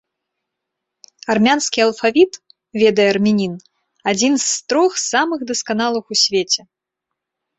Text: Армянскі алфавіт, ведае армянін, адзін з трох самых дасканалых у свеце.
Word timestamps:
Армянскі 1.33 1.79
алфавіт, 1.87 2.33
ведае 2.83 3.05
армянін, 3.13 3.53
адзін 4.11 4.33
з 4.43 4.73
трох 4.73 4.91
самых 5.11 5.39
дасканалых 5.51 6.05
у 6.17 6.17
свеце. 6.25 6.61